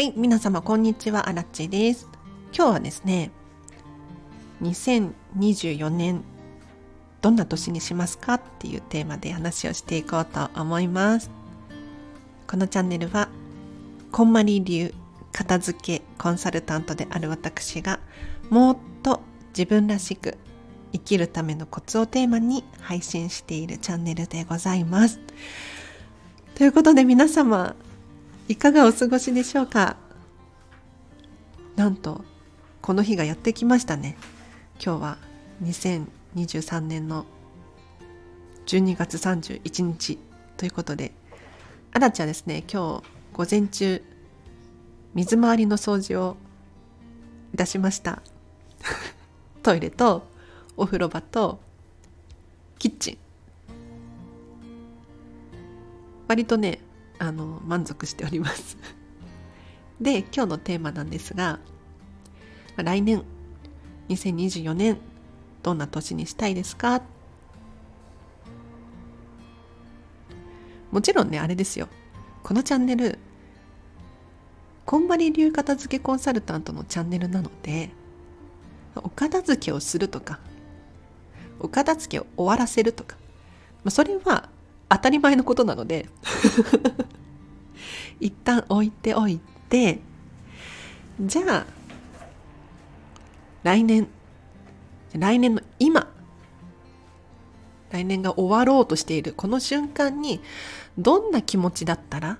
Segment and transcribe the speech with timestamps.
[0.00, 2.08] はい、皆様こんにちは、あらっちです。
[2.56, 3.30] 今日はですね、
[4.62, 6.24] 2024年
[7.20, 8.36] どんな年にしますか？
[8.36, 11.30] っていうテーマで話をしていこうと思います。
[12.46, 13.28] このチャンネルは、
[14.10, 14.94] こんまり流
[15.32, 18.00] 片付けコンサルタントである私が
[18.48, 20.38] もっと自分らしく
[20.94, 25.20] 生きるためのコツをテーマに配信しているチャンネルでございます。
[26.54, 27.76] ということで皆様
[28.50, 29.96] いかがお過ごしでしょうか？
[31.76, 32.24] なんと
[32.82, 34.16] この日がやってきましたね。
[34.84, 35.18] 今日は
[35.62, 37.26] 2023年の
[38.66, 40.18] 12月31日
[40.56, 41.12] ということで
[41.92, 43.04] あらちゃんですね今日
[43.34, 44.02] 午前中
[45.14, 46.36] 水回りの掃除を
[47.54, 48.20] いたしました。
[49.62, 50.26] トイレと
[50.76, 51.60] お風呂場と
[52.80, 53.18] キッチン。
[56.26, 56.80] 割とね
[57.20, 58.76] あの満足しております。
[60.00, 61.60] で今日のテーマなんですが
[62.76, 63.22] 来年
[64.08, 64.96] 2024年
[65.62, 67.02] どんな年にしたいですか？
[70.90, 71.88] もちろんねあれですよ。
[72.42, 73.18] このチャンネル
[74.86, 77.90] こんまり流片付けコンサルタントのチャンネルなので
[78.96, 80.40] お片付けをするとか
[81.60, 83.16] お片付けを終わらせるとか
[83.84, 84.48] まあそれは
[84.90, 86.08] 当たり前のことなので
[88.20, 90.00] 一旦置いておいて
[91.20, 91.66] じゃあ
[93.62, 94.08] 来年
[95.14, 96.12] 来年の今
[97.90, 100.40] 来年が終わろうとしているこの瞬間に
[100.98, 102.38] どんな気持ちだったら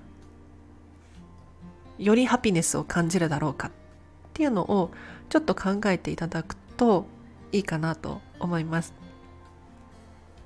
[1.97, 3.71] よりハピネスを感じるだろうかっ
[4.33, 4.91] ていうのを
[5.29, 7.05] ちょっと考えていただくと
[7.51, 8.93] いいかなと思います。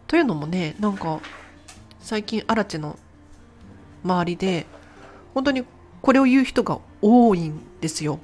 [0.08, 1.22] というのもねなんか
[2.06, 3.00] 最近アラチの
[4.04, 4.68] 周りで
[5.34, 5.64] 本当に
[6.04, 8.20] これを言う人が多いんですよ。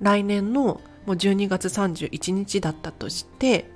[0.00, 3.70] 来年のもう12月31日だったとして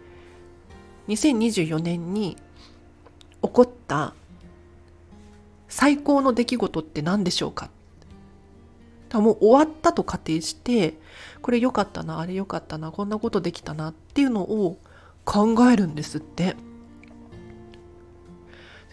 [1.09, 2.39] 2024年に
[3.43, 4.15] 起こった
[5.69, 7.69] 最高の出来事って何でしょうか？
[9.13, 10.95] もう終わったと仮定して
[11.43, 14.79] これ良かったなあれ良かったなこんなことできたなっていうのを
[15.27, 16.57] 考えるんですって。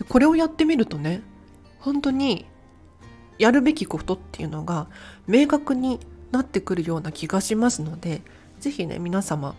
[0.10, 1.22] これをやってみるとね
[1.80, 2.46] 本当に
[3.38, 4.88] やるべきことっていうのが
[5.28, 6.00] 明確に
[6.32, 8.22] なってくるような気がしますので
[8.60, 9.56] 是非ね皆様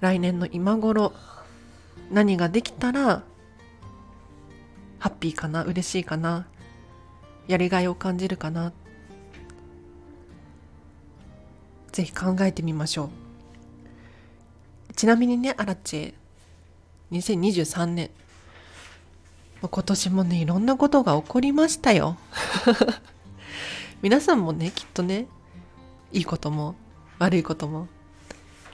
[0.00, 1.12] 来年の今頃
[2.10, 3.22] 何ができたら
[4.98, 6.46] ハッピーかな嬉しいかな
[7.48, 8.72] やりがいを感じるかな
[11.92, 13.08] 是非考えてみましょう。
[14.94, 16.14] ちなみにねアラチェ
[17.12, 18.10] 2023年
[19.62, 22.16] 今年もねいろんなことが起こりましたよ。
[24.02, 25.26] 皆さんもねきっとね
[26.12, 26.74] いいことも
[27.18, 27.88] 悪いことも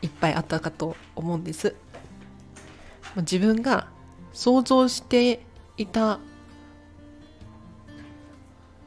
[0.03, 1.75] いっぱいあったかと思うんです。
[3.17, 3.89] 自分が
[4.33, 5.45] 想像して
[5.77, 6.19] いた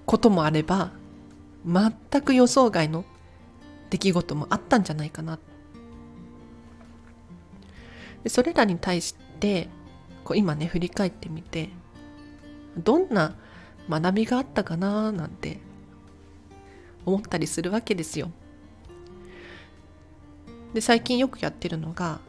[0.06, 0.92] こともあれば
[1.66, 3.06] 全く予想外の
[3.90, 5.40] 出来事もあったんじゃないかな。
[8.28, 9.70] それらに対して
[10.24, 11.70] こう今ね振り返ってみて
[12.78, 13.36] どんな
[13.90, 15.60] 学びがあったかななんて
[17.06, 18.32] 思ったりするわけですよ。
[20.74, 22.20] で最近よくやってるのが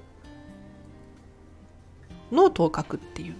[2.30, 3.36] ノートを書くっていう。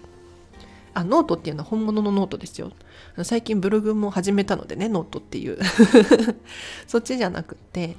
[0.93, 2.71] あノートっていうのは本物のノートですよ。
[3.23, 5.59] 最近ブログも始めたのでねノートっていう。
[6.87, 7.95] そっちじゃなくて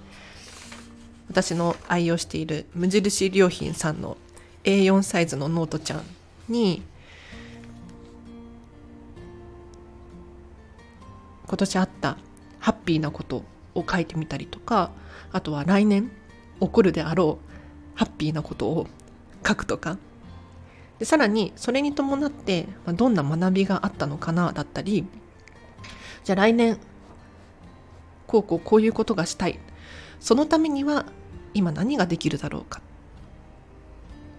[1.29, 4.17] 私の愛用している無印良品さんの
[4.65, 6.03] A4 サイズのノートちゃん
[6.49, 6.83] に
[11.49, 12.19] 今年あった
[12.61, 13.43] ハッピーなこと
[13.75, 14.91] を書いてみたりとか
[15.33, 16.11] あとは来年
[16.61, 18.87] 起こるであろうハッピーなことを
[19.47, 19.99] 書くとか。
[20.99, 25.07] でさらにそれに伴ってどんな学びがあったのかなだったり
[26.25, 26.79] じゃあ来年
[28.27, 29.59] こうこうこういうことがしたい。
[30.21, 31.07] そのためには
[31.55, 32.81] 今何ができるだろうか。
[32.81, 32.83] っ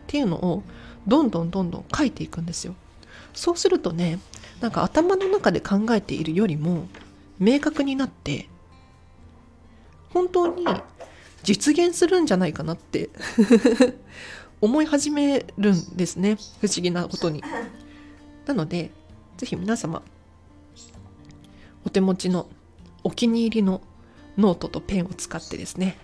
[0.08, 0.64] ていうのを
[1.08, 2.76] どんどんどんどん書いていくんですよ。
[3.34, 4.20] そうするとね
[4.62, 6.88] なんか頭の中で考えているよりも
[7.40, 8.50] 明確になって
[10.10, 10.66] 本当に
[11.44, 13.10] 実現するんじゃないかなって
[14.62, 17.44] 思い始めるんですね不思議なことに。
[18.46, 18.92] なので
[19.38, 20.02] 是非皆様
[21.86, 22.50] お手持ちの
[23.04, 23.82] お気に入りの
[24.38, 25.98] ノートとペンを使ってですね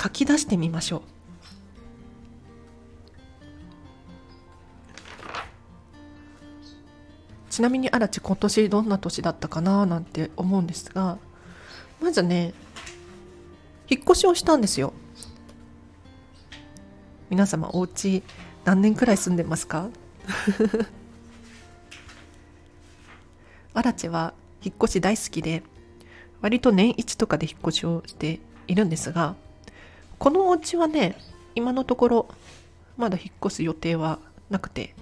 [0.00, 1.11] 書き出してみましょう。
[7.52, 11.18] ちなみに荒地今年どんな年だったかななんて思うんですが
[12.00, 12.54] まずね
[13.90, 14.94] 引っ越しをしたんですよ。
[17.28, 18.22] 皆様お家
[18.64, 19.90] 何年くらい住んでますか？
[23.74, 24.32] 荒地は
[24.62, 25.62] 引っ越し大好きで
[26.40, 29.34] 割と年一とかで引っ越しをしているんですが
[30.18, 31.18] このお家はね
[31.54, 32.28] 今のところ
[32.96, 34.18] まだ引っ越す予定は
[34.48, 34.94] なくて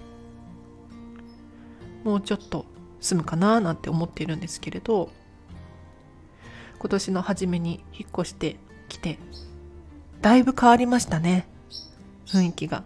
[2.03, 2.65] もうちょっと
[2.99, 5.09] 住むかななんて思っているんですけれど
[6.79, 8.57] 今年の初めに引っ越して
[8.89, 9.19] きて
[10.21, 11.47] だいぶ変わりましたね
[12.27, 12.83] 雰囲気が。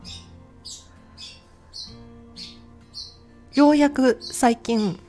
[3.54, 5.00] ようやく最近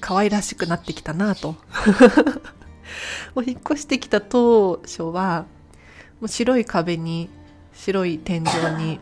[0.00, 1.54] 可愛らしくなってきたなと。
[3.36, 5.46] もう引っ越してきた当初は
[6.20, 7.30] もう白い壁に
[7.72, 8.44] 白い天井
[8.76, 8.98] に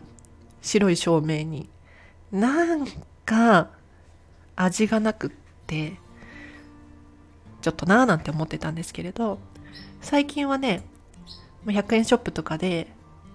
[0.60, 1.70] 白い照明に
[2.30, 2.86] なん
[3.28, 3.68] か
[4.56, 5.30] 味がなくっ
[5.66, 5.96] て
[7.60, 9.38] ちょっとなーなんて思ってたんですけれど
[10.00, 10.82] 最近はね
[11.66, 12.88] 100円ショップとかで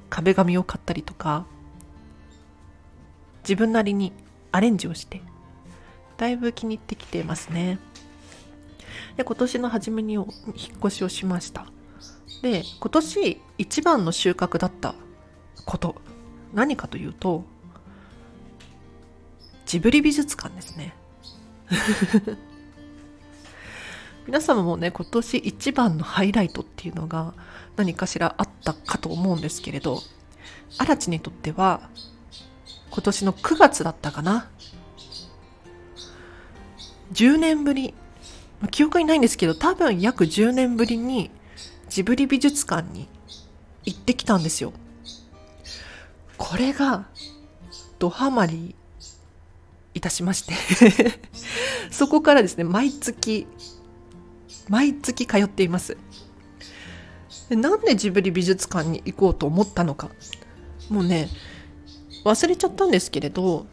[0.09, 1.45] 壁紙を買ったりとか
[3.43, 4.13] 自分なりに
[4.51, 5.21] アレンジをして
[6.17, 7.77] だいぶ気に入ってきてますね。
[9.17, 10.25] で今年の初めに引っ
[10.79, 11.67] 越しをしました。
[12.41, 14.95] で今年一番の収穫だった
[15.65, 15.95] こと
[16.53, 17.43] 何かというと
[19.73, 20.93] ジブリ美術館ですね。
[24.27, 27.33] 皆様もね今年一番のハイライトっていうのが
[27.75, 30.03] 何かしらあったかと思うんですけれど
[30.77, 31.89] 荒地にとっては
[32.91, 34.47] 今年の9月だったかな。
[37.13, 37.95] 10年ぶり。
[38.69, 41.31] 記憶にないんですけど多分約10年ぶりに
[41.89, 43.07] ジブリ美術館に
[43.85, 44.71] 行ってきたんですよ。
[46.37, 47.07] これが
[47.97, 48.75] ドハマり
[49.93, 50.53] いたしまして。
[51.91, 53.47] そこからですね毎月
[54.69, 55.97] 毎月通っています。
[57.49, 60.09] なんでジブリ美術館に行こうと思ったのか。
[60.89, 61.29] もうね
[62.25, 63.65] 忘れちゃったんですけれど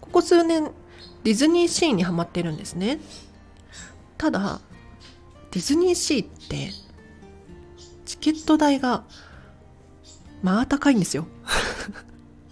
[0.00, 0.70] ここ数年
[1.24, 3.00] ディズニーシーにはまってるんですね。
[4.16, 4.60] ただ
[5.50, 6.70] ディズニーシーって
[8.04, 9.04] チケット代が
[10.42, 11.26] まあ高いんですよ。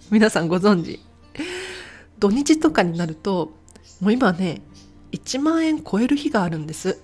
[0.09, 1.01] 皆さんご存知。
[2.17, 3.51] 土日とかになると
[3.99, 4.61] もう今ね
[5.11, 7.01] 1万円超える日があるんです。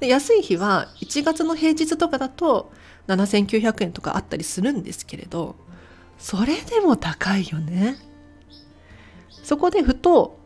[0.00, 2.72] で安い日は1月の平日とかだと
[3.06, 5.56] 7900円とかあったりするんですけれど
[6.18, 7.96] それでも高いよね。
[9.42, 10.38] そこでふと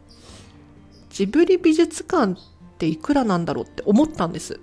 [1.10, 2.36] ジブリ美術館っ
[2.78, 4.58] ていくらなんだろうって思ったんです。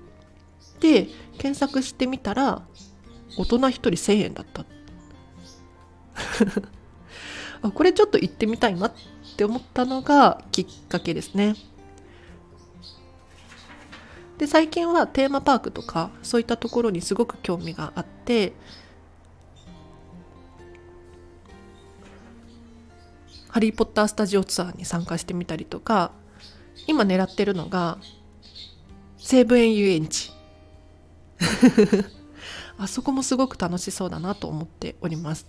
[0.81, 1.07] で
[1.37, 2.63] 検索してみたら
[3.37, 4.63] 大人1人1000円だった。
[4.63, 4.74] って
[7.61, 8.93] あこれちょっと行ってみたいなっ
[9.37, 11.55] て思ったのがきっかけですね。
[14.37, 18.53] で最近はテーマパークとかそういったところにすごく興味があって
[23.47, 26.11] ハリー・ポッタースタジオツアーに参加してみたりとか
[26.87, 27.97] 今狙ってるのが
[29.17, 30.31] 西武園遊園地。
[32.77, 35.47] あそこもすごく楽しそうだなと思っております。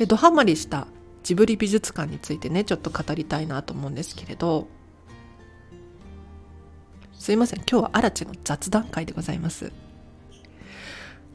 [0.00, 0.86] でドハマりした
[1.22, 4.66] ジブリ美術館についてねちょっと語りたいなと思うんですけれど。
[7.18, 7.58] すいません。
[7.70, 9.72] 今日は荒地の雑談会でございます。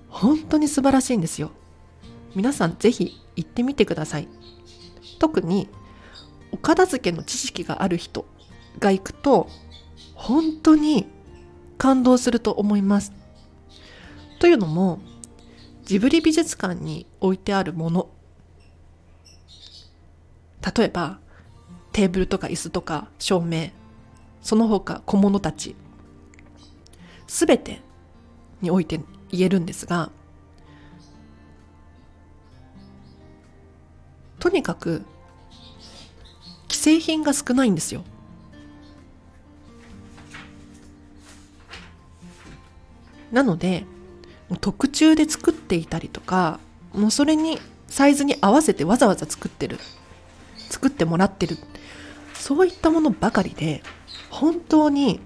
[0.10, 1.52] 本当に素晴らしいんですよ。
[2.34, 4.28] 皆さんぜひ行ってみてください。
[5.20, 5.70] 特に
[6.52, 8.26] お片付けの知識がある人
[8.80, 9.48] が行くと
[10.16, 11.06] 本当に
[11.78, 13.14] 感動すると思います。
[14.40, 15.02] というのも
[15.84, 18.10] ジブリ美術館に置いてあるもの
[20.66, 21.20] 例えば
[21.92, 23.70] テーブルとか椅子とか照明
[24.42, 25.76] その他小物たち
[27.28, 27.82] 全て
[28.62, 29.00] において
[29.32, 30.12] 言えるんですが
[34.40, 35.04] とにかく
[36.70, 38.04] 既製品が少ないんですよ。
[43.32, 43.86] なので
[44.62, 46.60] 特注で作っていたりとか
[46.94, 49.80] もうそれにサイズに合わせてわざわざ作ってる。
[50.70, 51.58] 作ってもらってる。
[52.34, 53.82] そういったものばかりで
[54.30, 55.20] 本当に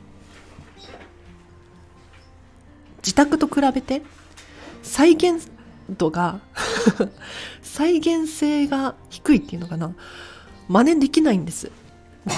[2.98, 4.04] 自宅と比べて
[4.84, 5.50] 再現
[5.90, 6.40] 度が
[7.62, 9.94] 再現性が低いっていうのかな。
[10.68, 11.72] 真似できないんです。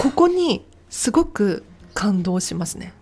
[0.02, 2.94] ここにすごく感動しますね。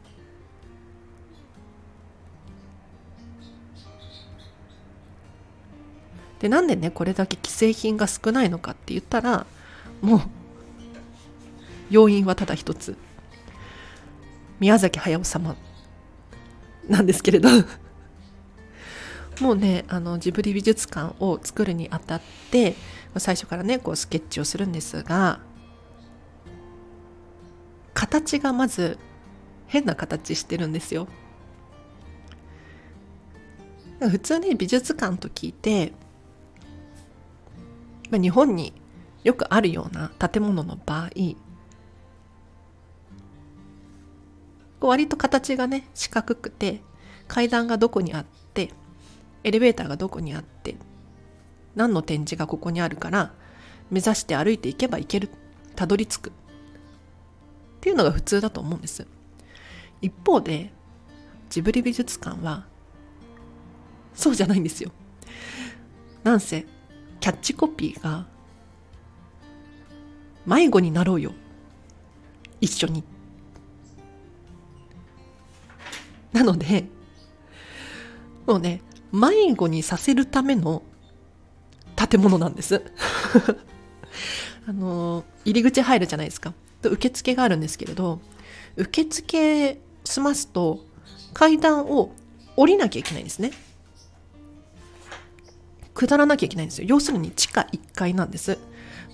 [6.40, 9.46] でなんでねこれだけ既製品が少ないのかって言ったら
[10.02, 10.22] もう
[11.90, 12.98] 要因はただ一つ。
[14.60, 15.56] 宮崎駿様。
[16.88, 17.50] なんですけれど。
[19.42, 22.76] もうねあのジブリ美術館を作るにあたって
[23.18, 25.40] 最初からねこうスケッチをするんですが
[27.94, 28.98] 形がまず
[29.68, 31.08] 変な形してるんですよ。
[34.00, 35.92] 普通ね美術館と聞いて、
[38.10, 38.74] まあ、日本に
[39.24, 41.10] よくあるような建物の場合
[44.82, 46.82] 割と形がね四角くて
[47.28, 48.72] 階段がどこにあって
[49.44, 50.76] エレベーターがどこにあって
[51.76, 53.34] 何の展示がここにあるから
[53.92, 55.30] 目指して歩いていけば行ける
[55.76, 56.30] たどり着く。
[56.30, 56.32] っ
[57.82, 59.08] ていうのが普通だと思うんです。
[60.02, 60.72] 一方で
[61.50, 62.66] ジブリ美術館は
[64.14, 64.92] そうじゃないんですよ。
[66.24, 66.66] なんせ
[67.20, 68.28] キャッチコピーが
[70.46, 71.34] 迷子になろうよ。
[72.62, 73.04] 一緒に。
[76.34, 76.86] なので
[78.46, 78.82] もうね
[79.12, 80.84] 迷子にさせるための
[81.96, 82.84] 建物なんです。
[84.68, 86.54] あの入り口入るじゃないですか。
[86.84, 88.22] 受付があるんですけれど
[88.78, 90.86] 受付済ますと
[91.34, 92.14] 階段を
[92.56, 93.52] 降りなきゃいけないんですね。
[95.94, 96.88] 下らなきゃいけないんですよ。
[96.88, 98.58] 要するに地下1階なんです。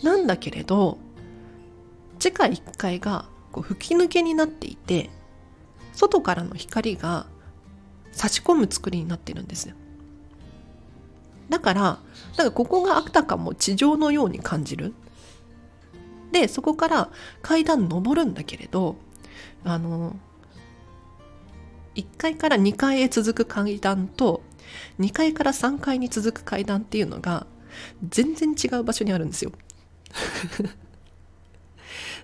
[0.03, 0.99] なんだけれど
[2.19, 5.09] 地下1階がこう吹き抜けになっていて
[5.93, 7.27] 外からの光が
[8.11, 9.75] 差し込む作りになってるんですよ。
[11.49, 11.97] だからだ
[12.37, 14.93] からここがあたかも地上のように感じる。
[16.31, 17.09] でそこから
[17.41, 18.97] 階段登るんだけれど
[19.63, 20.17] あの
[21.95, 24.41] 1階から2階へ続く階段と
[24.99, 27.47] 2階から3階に続く階段っていうのが
[28.09, 29.51] 全然違う場所にあるんですよ。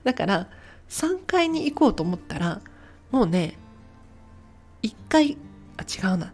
[0.03, 0.47] だから
[0.89, 2.61] 3階に行こうと思ったら
[3.11, 3.57] もうね
[4.83, 5.37] 1階
[5.77, 6.33] あ違うな。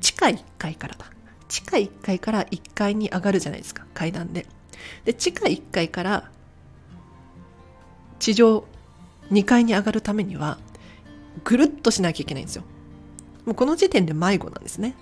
[0.00, 1.06] 地下1階からだ。
[1.48, 4.46] 地下1階から1階に上がるじゃないですか階段で。
[5.04, 6.30] で地下1階から
[8.18, 8.64] 地上
[9.30, 10.58] 2階に上がるためには
[11.44, 12.64] ぐるっとしなきゃいけないんですよ。
[13.44, 14.94] もうこの時点で迷子なんですね。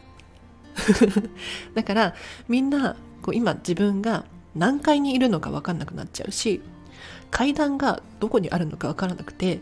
[1.75, 2.15] だから
[2.49, 4.25] みんなこう今自分が
[4.55, 6.61] 何階にいるのか分かんなくなっちゃうし
[7.31, 9.61] 階段がどこにあるのか分からなくて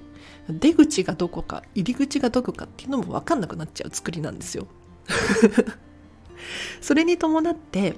[0.48, 4.66] 出口がどこか入り口がどこかっていうのも分かんなくなっちゃう作りなんですよ。
[6.80, 7.94] それに伴って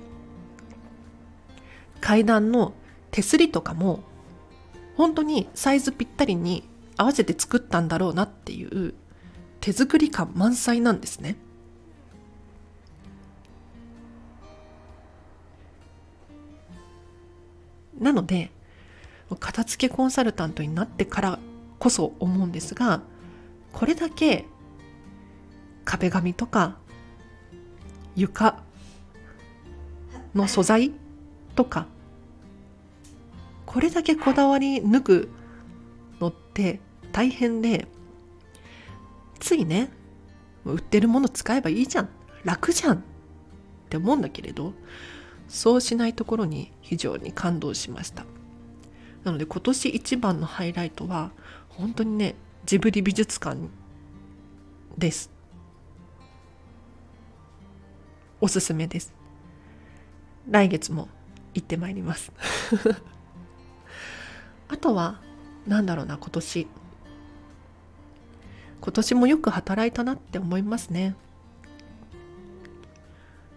[2.00, 2.73] 階段の
[3.11, 4.03] 手すりとかも
[4.97, 8.95] 本当にサイズぴったりに合わせて作ったんだろうなっていう
[9.61, 11.37] 手作り感満載なんですね。
[17.99, 18.50] なので
[19.37, 21.38] 片付けコンサルタントになってから
[21.78, 23.02] こそ思うんですが
[23.72, 24.46] これだけ
[25.84, 26.76] 壁紙とか
[28.16, 28.62] 床
[30.34, 30.92] の素材
[31.54, 31.87] とか
[33.66, 35.28] これだけこだわり抜く
[36.20, 36.80] のって
[37.12, 37.87] 大変で
[39.38, 39.90] ついね
[40.64, 42.08] 売ってるもの使えばいいじゃん
[42.44, 43.00] 楽じゃんっ
[43.88, 44.72] て思うんだけれど
[45.49, 48.25] そうしないところに非常に感動しました。
[49.25, 51.33] なので今年一番のハイライトは
[51.69, 52.35] 本当にね
[52.65, 53.59] ジブリ美術館
[54.97, 55.31] です。
[58.41, 59.12] おすすめです。
[60.49, 61.09] 来月も
[61.55, 62.33] 行ってまいります。
[64.69, 65.21] あとは
[65.67, 66.67] 何だろうな今年。
[68.81, 71.15] 今年もよく働いたなって思いますね。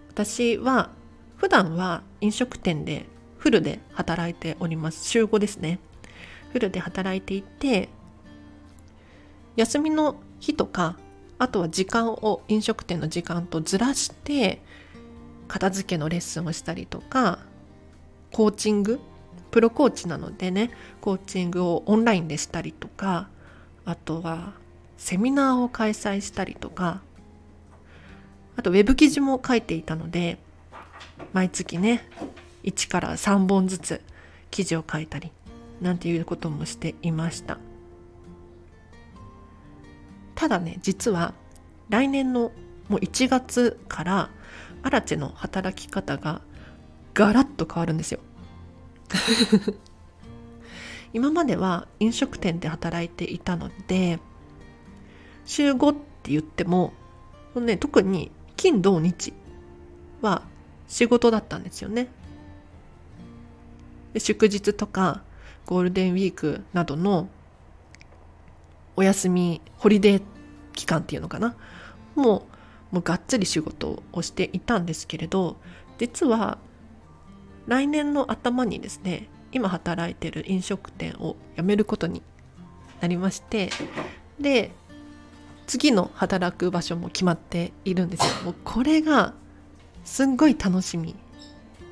[0.09, 0.91] 私は
[1.37, 3.05] 普段は飲食店で
[3.43, 5.03] フルで働いております。
[5.03, 5.79] 週5ですね。
[6.53, 7.89] フルで働いていて
[9.57, 10.97] 休みの日とか
[11.39, 14.61] あとは時間を飲食店の時間とずらして
[15.49, 17.39] 片付けのレッスンをしたりとか
[18.31, 19.01] コーチング
[19.51, 20.71] プロコーチなのでね
[21.01, 23.27] コーチングをオンラインでしたりとか
[23.83, 24.53] あとは
[24.95, 27.01] セミナーを開催したりとか
[28.55, 30.37] あとウェブ記事も書いていたので
[31.33, 32.07] 毎月ね
[32.63, 34.01] 1から3本ずつ
[34.51, 35.31] 記事を書いたり
[35.81, 37.57] なんていうこともしていました
[40.35, 41.33] ただね実は
[41.89, 42.51] 来年の
[42.89, 44.29] もう1月から
[44.81, 46.41] アラチェの働き方が
[47.13, 48.19] ガラッと変わるんですよ
[51.13, 54.19] 今までは飲食店で働いていたので
[55.45, 56.93] 週5って言っても、
[57.55, 59.33] ね、特に金土日
[60.21, 60.43] は
[60.87, 62.07] 仕事だったんですよね。
[64.13, 65.23] で祝日とか
[65.65, 67.29] ゴールデンウィークなどの
[68.95, 70.21] お休みホリデー
[70.73, 71.55] 期間っていうのかな？
[72.15, 72.47] も
[72.91, 75.57] うもうがっつり仕事をしていたんですけれど
[75.97, 76.59] 実は
[77.65, 82.21] 来年の頭にですね今働いてる飲食店を辞めることに
[83.01, 83.69] なりまして
[84.39, 84.71] で
[85.65, 88.43] 次の働く場所も決まっているんですよ。
[88.43, 89.33] もうこれが
[90.03, 91.15] すんごい楽しみ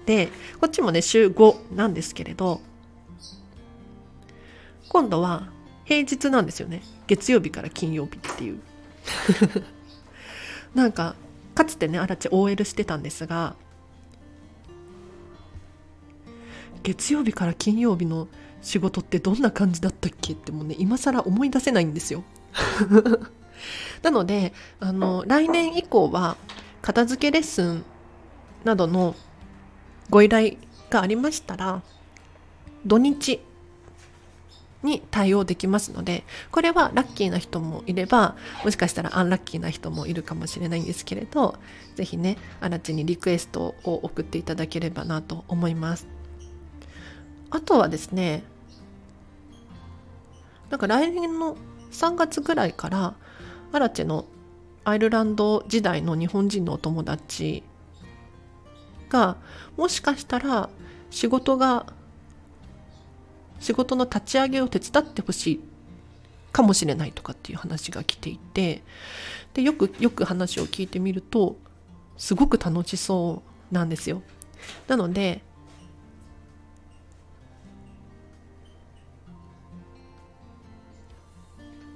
[0.05, 0.29] で
[0.59, 2.61] こっちもね週5なんですけれど
[4.89, 5.47] 今度は
[5.85, 6.81] 平日なんですよね。
[7.07, 8.59] 月曜日から金曜日っていう。
[10.75, 11.15] なんか
[11.53, 13.55] かつてねあらち OL してたんですが
[16.83, 18.27] 月曜日から金曜日の
[18.61, 22.23] 仕事ってどんな感じだったっけってもうね今更思い出せないんですよ。
[24.01, 26.37] なのであの来年以降は
[26.81, 27.85] 片付けレッスン
[28.63, 29.15] などの
[30.11, 30.57] ご依頼
[30.89, 31.81] がありましたら
[32.85, 33.41] 土日
[34.83, 41.55] に対応できますのでこれはラッキーな人もいればもしかしたらアンラッキーな人もいるかもしれないんですけれど
[41.95, 46.07] 是非ねあらちにリクエストを送っていただければなと思います。
[47.51, 48.43] あとはですね
[50.69, 51.57] なんか来年の
[51.91, 53.13] 3月ぐらいから
[53.73, 54.25] アラチェの
[54.85, 57.63] アイルランド時代の日本人のお友達
[59.11, 59.35] が
[59.77, 60.69] もしかしたら
[61.11, 61.85] 仕事が
[63.59, 65.61] 仕事の立ち上げを手伝ってほしい
[66.51, 68.81] かもしれないとかっていう話が来ていて
[69.53, 71.57] でよくよく話を聞いてみると
[72.17, 74.21] すごく楽しそうなんですよ。
[74.87, 75.43] なので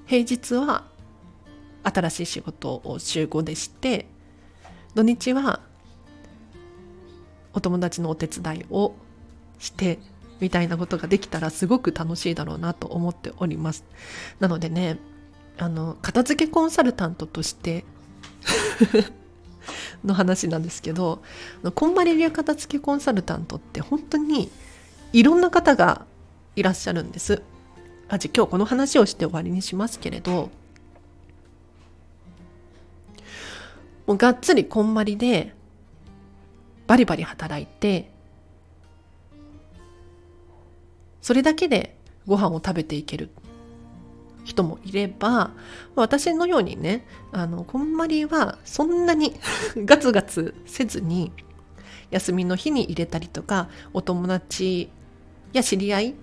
[0.05, 0.85] 平日は
[1.83, 4.07] 新しい仕事を週5でして
[4.93, 5.61] 土日は
[7.55, 8.93] お友達のお手伝いを
[9.57, 9.97] して
[10.39, 13.85] みたいなことができたらすごく楽しいだろうなと思っております。
[14.39, 14.99] なのでね
[15.57, 17.85] あの片付けコンサルタントとして
[20.03, 21.23] の話なんですけど
[21.73, 24.51] こんまり流片付けコンサルタントって本当に
[25.13, 26.05] いろんな方が
[26.57, 27.41] いらっしゃるんです。
[28.09, 30.51] あじゃ今日この話をして終わりにしますけれど
[34.05, 35.54] もうがっつりこんまりで
[36.87, 38.11] バリバリ働いて
[41.21, 43.29] それだけでご飯を食べていける
[44.43, 45.51] 人もいれば
[45.95, 49.35] 私のようにねあのこんまりはそんなに
[49.85, 51.31] ガツガツせずに
[52.11, 54.89] 休みの日に入れたりとかお友達
[55.51, 56.15] や知り合い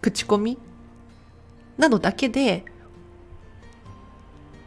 [0.00, 0.56] 口コミ
[1.76, 2.64] などだけで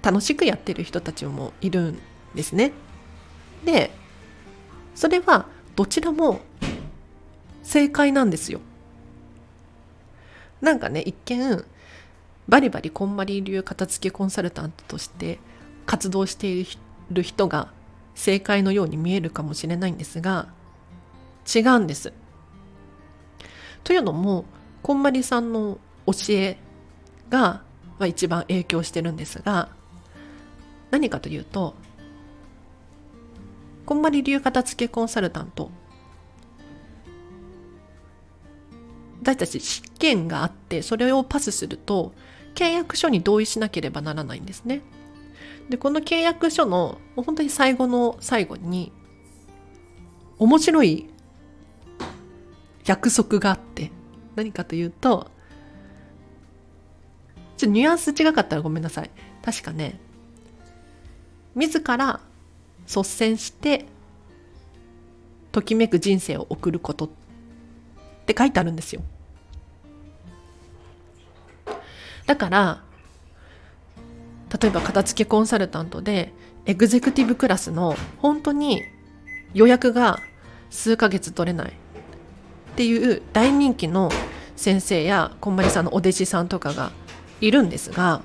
[0.04, 1.99] 楽しくやってる人たちもいるん
[2.36, 2.73] ですね。
[3.65, 3.91] で
[4.95, 6.39] それはどちらも
[7.63, 8.60] 正解なんですよ。
[10.62, 11.65] なんかね一見
[12.47, 15.39] バリバリこんまり流片付けコンサルタントとして
[15.86, 16.67] 活動してい
[17.12, 17.71] る人が
[18.15, 20.47] 正解のように見えるかもしれないんですが
[21.53, 22.13] 違うんです。
[23.84, 24.45] というのも
[24.82, 26.58] こんまりさんの教え
[27.29, 27.63] が、
[27.99, 29.69] まあ、一番影響してるんですが
[30.91, 31.75] 何かというと
[33.86, 35.72] こんまり流片付けコンサルタント
[39.22, 42.13] 私たち試験があってそれをパスすると
[42.56, 44.82] 契約書に同意しなければならないんですね。
[45.69, 48.91] でこの契約書の本当に最後の最後に
[50.38, 51.10] 面白い
[52.86, 53.91] 約束があって
[54.36, 55.32] 何かというと
[57.56, 59.10] ちょっとニュアンス違かったらごめんなさい
[59.41, 60.00] 確かね
[61.56, 62.19] 自ら
[62.88, 63.86] 率先して
[65.52, 67.10] ときめく人生を送ることっ
[68.26, 69.02] て書いてあるんですよ。
[72.26, 72.84] だから
[74.62, 76.32] 例えば片付けコンサルタントで
[76.65, 78.82] エグゼクティブクラスの本当に
[79.54, 80.19] 予約が
[80.69, 84.10] 数ヶ月取れないっていう大人気の
[84.56, 86.91] 先生やこんまりさんのお弟子さんとかが
[87.41, 88.22] いるんですが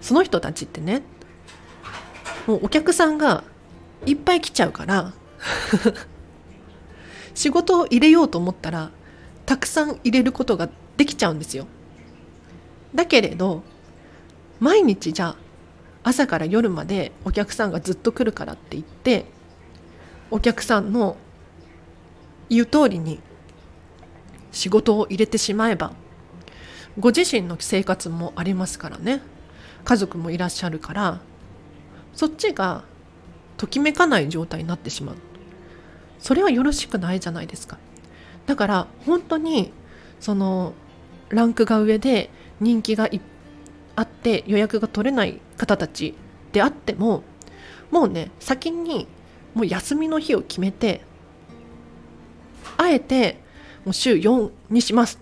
[0.00, 1.02] その人たちってね
[2.46, 3.44] もうお客さんが
[4.04, 5.12] いっぱい来ちゃうから
[7.34, 8.90] 仕事を入れようと思ったら
[9.44, 11.66] たくさん入れることができちゃうんですよ。
[12.94, 13.62] だけれど
[14.58, 15.36] 毎日じゃあ
[16.02, 19.26] 朝から夜までお客さんがずっと来るからって言って
[20.30, 21.16] お客さんの
[22.48, 23.20] 言う通りに
[24.52, 25.92] 仕事を入れてしまえば
[26.98, 29.20] ご自身の生活もありますからね
[29.84, 31.20] 家族もいらっしゃるから
[32.16, 32.82] そっちが
[33.58, 35.16] ときめかない状態になってしまう
[36.18, 37.78] それはよろしくないじゃないですか
[38.46, 39.72] だから本当に
[40.18, 40.72] その
[41.28, 43.08] ランクが上で人気が
[43.96, 46.14] あって予約が取れない方たち
[46.52, 47.22] であっても
[47.90, 49.06] もうね先に
[49.54, 51.02] もう休みの日を決めて
[52.78, 53.40] あえて
[53.84, 55.20] もう週4にします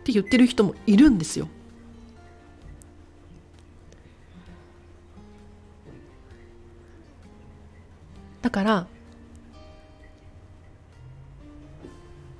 [0.00, 1.48] って言ってる人もいるんですよ。
[8.42, 8.86] だから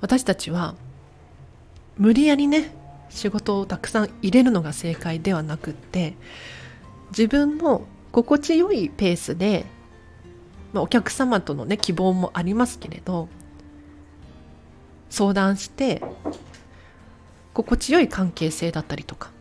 [0.01, 0.75] 私たちは
[1.97, 2.73] 無理やりね
[3.09, 6.15] 仕事をたくさん入れるのが正解ではなくって
[7.09, 9.65] 自分の心地よいペースで、
[10.73, 13.27] まあ、お客様とのね希望もありますけれど
[15.09, 16.01] 相談して
[17.53, 19.31] 心地よい関係性だったりとか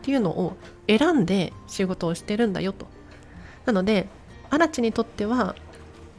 [0.00, 2.86] っていうのを選んで仕事をしてるんだよと。
[3.66, 4.08] なので
[4.50, 5.54] 荒地にとっては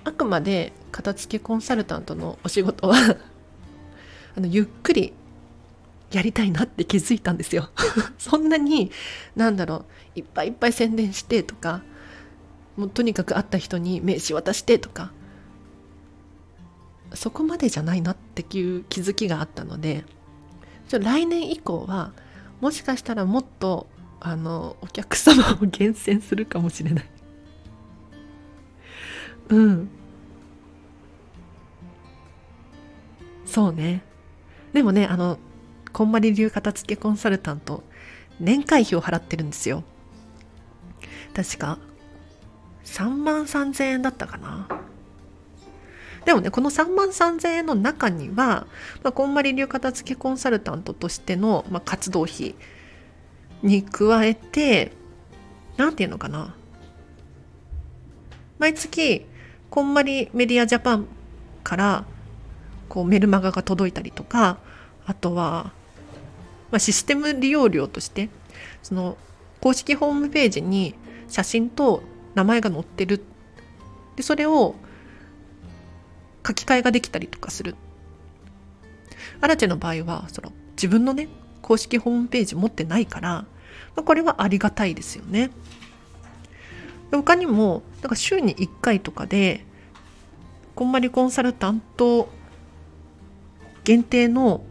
[0.04, 2.96] あくまで片付けコンサルタントのお仕事は
[4.36, 5.14] あのゆっくり
[6.12, 7.70] やりたいなって気づいたんですよ。
[8.18, 8.92] そんなに
[9.36, 9.86] なんだろ
[10.16, 11.82] ういっぱいいっぱい宣伝してとか
[12.76, 15.12] もうとにかく会った人に名刺渡してとか
[17.14, 20.06] そこまでじゃないなっていう気づきがあったので
[20.88, 22.14] ちょ来年以降は
[22.60, 23.88] もしかしたらもっと
[24.20, 27.06] あのお客様を厳選するかもしれない。
[29.52, 29.90] うん。
[33.46, 34.02] そうね。
[34.74, 35.38] でもねあの
[35.92, 37.84] こんまり流片付けコンサルタント
[38.40, 39.84] 年会費を払ってるんですよ。
[41.36, 41.78] 確か。
[42.86, 44.68] 3万3000円だったかな。
[46.24, 48.68] でもねこの3万3000円の中には、
[49.04, 52.56] まあ、こんまり流片付けコンサルタントとしての、まあ、活動費
[53.64, 54.94] に加えて
[55.78, 56.56] 何て言うのかな。
[58.60, 59.26] 毎月
[59.72, 61.08] こんまりメディアジャパン
[61.64, 62.06] から
[62.90, 64.60] こうメルマガが届いたりとか
[65.08, 65.72] あとは
[66.72, 68.30] まあ、システム利用料として
[68.82, 69.18] その
[69.60, 70.96] 公式ホームページに
[71.28, 72.02] 写真と
[72.34, 73.24] 名前が載ってる。
[74.16, 74.76] でそれを
[76.46, 77.76] 書き換えができたりとかする。
[79.40, 81.28] アラチェの場合はその自分のね
[81.62, 83.48] 公式ホームページ持ってないから、ま
[83.98, 85.52] あ、これはありがたいですよね。
[87.12, 89.66] 他にもなんか週に1回とかで
[90.76, 92.30] こんまりコンサルタント
[93.84, 94.64] 限定の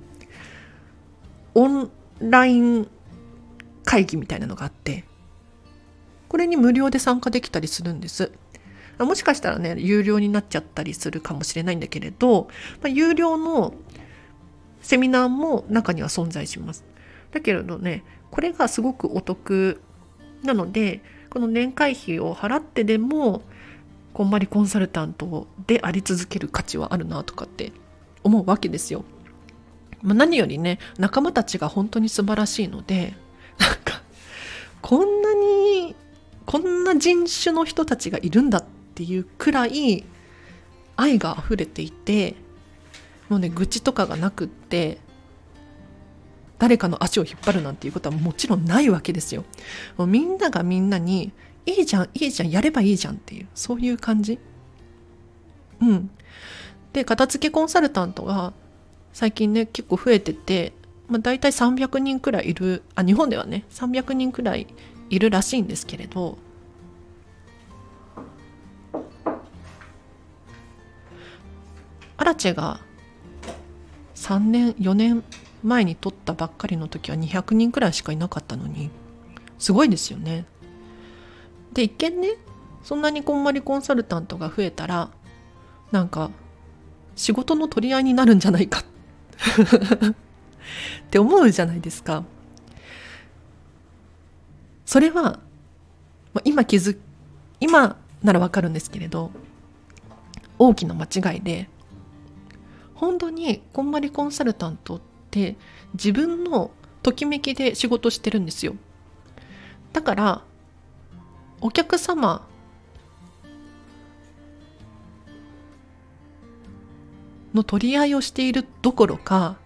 [1.55, 1.90] オン
[2.21, 2.88] ライン
[3.85, 5.05] 会議みたいなのがあって
[6.29, 8.31] これに無料で参加できたりするんです。
[8.99, 12.49] もしかしたらね有料になっちゃったりするかもしれないんだけれど、
[12.83, 13.73] まあ、有料の
[14.83, 16.85] セミナーも中には存在します。
[17.33, 19.81] だけれどねこれがすごくお得
[20.43, 23.43] なのでこの年会費を払ってでも
[24.12, 27.73] こんまりコンサルタントであり続ける価値はあるなとかって
[28.25, 29.05] 思うわけですよ。
[30.03, 33.14] まあ、何よりね仲間たちが本当に素晴らしいので
[33.59, 34.03] なんか
[34.81, 35.95] こんなに
[36.47, 38.64] こんな人種の人たちがいるんだっ
[38.95, 40.05] ていうくらい
[40.97, 42.35] 愛が溢れていて
[43.29, 44.99] もうね愚痴とかがなくって
[46.61, 49.44] 誰かの足を引っ張るなんていうことはもちろんないわけですよ。
[49.96, 51.33] もうみんながみんなに
[51.64, 54.38] いいじゃんいいじゃんやればいいじゃんっていうそういう感じ。
[55.81, 56.11] うん。
[56.92, 58.53] で片付けコンサルタントが
[59.14, 60.75] 最近ね結構増えてて、
[61.09, 64.66] まあ、大体300人くらいいるあ日本ではね300人くらい
[65.09, 66.37] いるらしいんですけれど
[72.18, 72.81] アラチェが
[74.14, 75.25] 3年4年
[75.62, 78.90] 前に取ったばっかりの時は200人くらいしかいなかったのに
[79.59, 80.46] すごいですよね。
[81.73, 82.38] で一見ね
[82.83, 85.11] そんなにこんまりコンサルタントが増えたら
[85.92, 86.31] なんか
[87.14, 88.85] 仕事の取り合いになるんじゃないか っ
[91.11, 92.25] て思うじゃないですか。
[94.87, 95.38] それは、
[96.35, 96.99] ま今気づ
[97.61, 99.31] 今ならわかるんですけれど
[100.59, 101.68] 大きな間違いで
[102.94, 105.10] 本当にこんまりコンサルタントって
[105.95, 106.71] 自分の
[107.03, 108.75] ときめきで仕事してるんですよ。
[109.93, 110.43] だから
[111.61, 112.47] お客様
[117.55, 119.57] の取り合いをしているどころか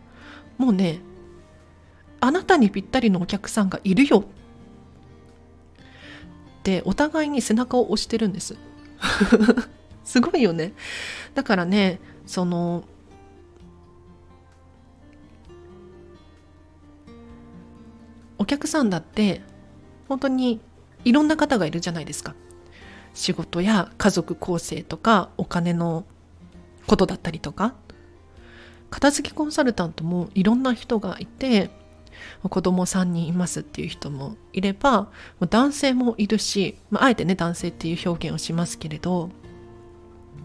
[0.56, 1.00] もうね
[2.20, 4.24] あなたにぴったりのお客さんがいるよ。
[6.60, 8.56] ってお互いに背中を押してるんです。
[10.04, 10.72] すごいよね。
[11.34, 12.84] だからねその
[18.44, 19.40] お客さんだって
[20.06, 20.60] 本当に
[21.02, 22.34] いろんな方がいるじゃないですか。
[23.14, 26.04] 仕事や家族構成とかお金の
[26.86, 27.74] ことだったりとか。
[28.90, 31.70] 片付けコンサルタントもいろんな人がいて
[32.42, 35.08] 子供3人いますっていう人もいれば
[35.40, 39.30] 男性もいるし、まあ、あえてね男性っていう表現をしますけれど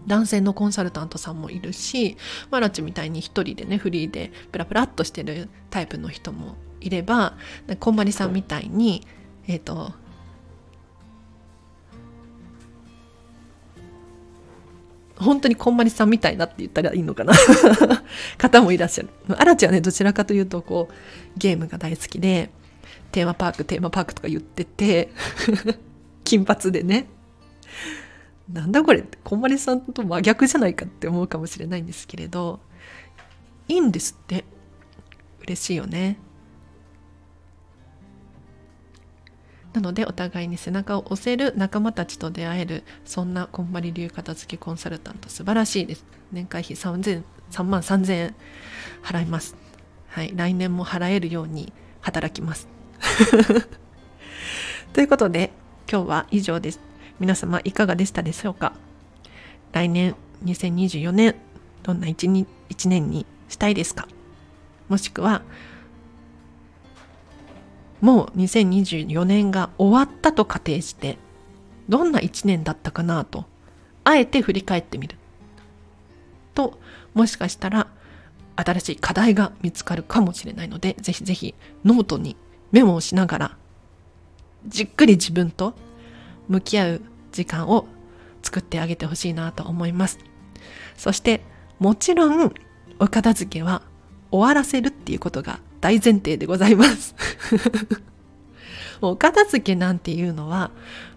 [0.06, 2.16] 男性のコンサルタントさんもいるし
[2.50, 7.34] マラチみたいに一人でねフリーでプラプラっとしてるタイプの人もいれば
[7.78, 9.06] こんまりさんみたいに
[9.46, 9.92] えっ、ー、と
[15.20, 17.34] 本当にこんまりさんみたいなって言ったらいいのかな？
[18.38, 19.10] 方もいらっしゃる。
[19.36, 20.94] アラチはね、どちらかというと、こう、
[21.36, 22.50] ゲームが大好きで、
[23.12, 25.10] テーマパーク、テーマパークとか言ってて
[26.24, 27.06] 金髪でね。
[28.52, 32.60] なんだこれ、こんまりさんと真逆じゃないかって思うかもしれないんですけれど、
[33.68, 34.44] いいんですって。
[35.42, 36.18] 嬉しいよね。
[39.72, 46.04] なのでお互いに背中を押せる仲間たちと出会えるそんなこんまり流片付けコンサルタント素晴らしいです。
[46.32, 48.34] 年会費3 3万3000円
[49.02, 49.54] 払います。
[50.08, 50.32] はい。
[50.34, 52.66] 来年も払えるように働きます。
[54.92, 55.52] ということで
[55.90, 56.89] 今日は以上です。
[57.20, 58.72] 皆様いかがでしたでしょうか？
[59.72, 61.36] 来年2024年
[61.82, 64.08] どんな 1, 1年にしたいですか？
[64.88, 65.42] もしくは
[68.00, 71.18] もう2024年が終わったと仮定して
[71.88, 73.44] どんな1年だったかなと
[74.02, 75.16] あえて振り返ってみる。
[76.54, 76.80] と
[77.14, 77.86] もしかしたら
[78.56, 81.54] 新しい課題が見つかるかもしれないのでぜひぜひ
[81.84, 82.36] ノートに
[82.72, 83.56] メモをしながら
[84.66, 85.74] じっくり自分と
[86.48, 87.86] 向き合う時間を
[88.42, 90.18] 作ってあげてほしいなと思います。
[90.96, 91.42] そして
[91.78, 92.52] もちろん
[92.98, 93.82] お片付けは
[94.30, 97.14] 終わらせるっていうことが大前提でございます。
[99.00, 100.70] お片付けなんていうのは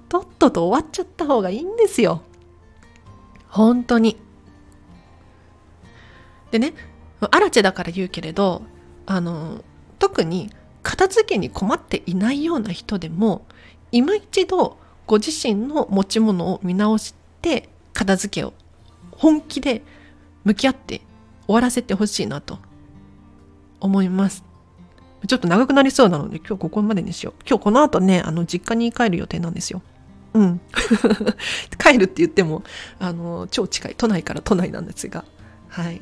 [0.08, 2.21] とっとと終わっちゃった方がいいんですよ。
[3.49, 4.17] 本当に。
[6.52, 6.73] でね
[7.19, 8.63] アラチェだから言うけれど
[9.06, 9.63] あの
[9.99, 13.45] 特に片付けに困っていないような人でも
[13.91, 18.54] 今一度ご自身の持ち物を見直して片付けを
[19.12, 19.84] 本気で
[20.44, 21.02] 向き合って
[21.46, 22.60] 終わらせてほしいなと
[23.80, 24.44] 思います
[25.28, 27.34] ちょっと長くなりそうなので今日ここまでにしよう。
[27.48, 29.82] 今日この後ね、あの、実家に帰る予定なんですよ。
[30.34, 30.62] うん。
[31.80, 32.63] 帰るって言っても、
[33.00, 33.96] あの、超近い。
[33.98, 35.24] 都内から都内なんですが。
[35.70, 36.02] はい。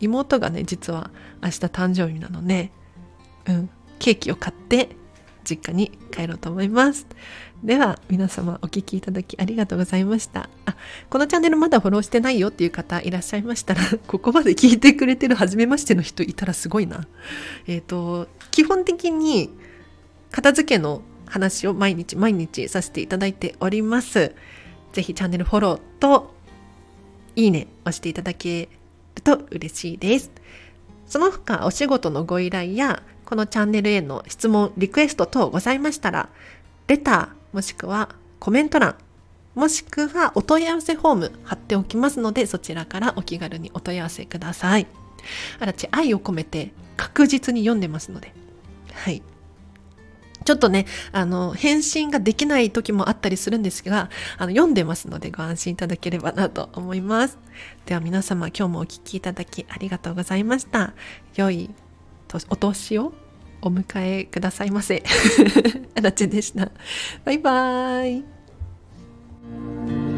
[0.00, 1.10] 妹がね、実は
[1.42, 2.70] 明日誕生日なので、
[3.46, 3.70] うん。
[3.98, 4.96] ケーキを買って
[5.44, 7.06] 実家に帰ろうと思います。
[7.62, 10.48] では、皆様お聴きいただきありがとうございました。
[10.66, 10.76] あ、
[11.08, 17.06] このチャンネルまだフォローしてないよっていう方いらっしゃいましたら、 ここまで聞いてくれてる初めましての人いたらすごいな。
[17.66, 19.50] えっ、ー、と、基本的に
[20.30, 24.34] 片付けの話を毎日毎日させていただいております。
[24.92, 26.34] ぜひチャンネルフォローと
[27.36, 28.68] いいね押していただけ
[29.14, 30.30] ると嬉しいです。
[31.06, 36.28] その他お仕事のご依頼やこのチャンネルへの質問、リクエスト等ございましたら、
[36.86, 38.96] レターもしくはコメント欄、
[39.54, 44.86] もしくはお問い合わせフォーム貼っておきますので、そちらからお気軽にお問い合わせください。
[45.60, 48.32] あらち、愛を込めて確実に読んでますので。
[48.92, 49.22] はい。
[50.44, 57.38] ちょっとね、あの、返信ができない時もあったりするんですが、あの、読んでますのでご安心いただければなと思います。
[57.86, 60.92] では皆様今日もお聴きいただきありがとうございました。
[61.36, 61.70] 良い
[62.50, 63.12] お年を
[63.62, 65.02] お迎えくださいませ。
[65.96, 66.70] あらちでした。
[67.24, 70.13] バイバーイ。